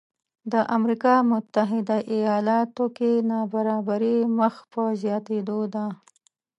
د 0.51 0.53
امریکا 0.77 1.15
متحده 1.31 1.97
ایالاتو 2.15 2.85
کې 2.97 3.11
نابرابري 3.29 4.17
مخ 4.37 4.55
په 4.71 4.81
زیاتېدو 5.01 5.59
ده 5.73 5.85